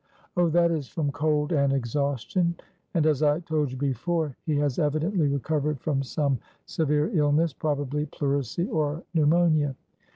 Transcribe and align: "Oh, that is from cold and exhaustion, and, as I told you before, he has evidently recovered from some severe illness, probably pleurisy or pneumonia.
"Oh, 0.35 0.49
that 0.49 0.71
is 0.71 0.87
from 0.87 1.11
cold 1.11 1.51
and 1.51 1.71
exhaustion, 1.71 2.55
and, 2.95 3.05
as 3.05 3.21
I 3.21 3.39
told 3.41 3.69
you 3.71 3.77
before, 3.77 4.35
he 4.47 4.55
has 4.55 4.79
evidently 4.79 5.27
recovered 5.27 5.79
from 5.79 6.01
some 6.01 6.39
severe 6.65 7.11
illness, 7.15 7.53
probably 7.53 8.07
pleurisy 8.07 8.67
or 8.67 9.03
pneumonia. 9.13 9.75